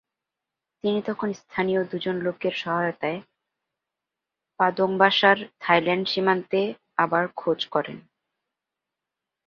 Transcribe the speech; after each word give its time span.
তিনি 0.83 0.99
তখন 1.01 1.29
স্থানীয় 1.33 1.81
দুজন 1.83 2.15
লোকের 2.21 2.53
সহায়তায় 2.53 3.19
পাদংবাসার 4.59 5.37
থাইল্যান্ড 5.59 6.05
সীমান্তে 6.07 6.61
আবার 6.97 7.23
খোঁজ 7.35 7.59
করেন। 7.65 7.97